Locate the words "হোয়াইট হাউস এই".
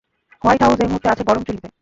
0.41-0.87